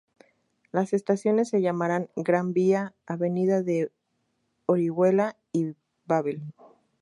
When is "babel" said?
6.07-6.41